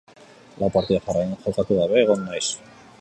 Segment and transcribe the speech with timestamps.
[0.61, 2.47] Lau partida jarraian jokatu gabe egon naiz.